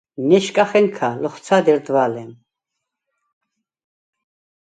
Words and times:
ნე̄შკახა̈ნქა 0.29 1.09
ლოხვცა̄̈დ 1.21 1.65
ერდვა̄ლე̄მ: 1.71 2.31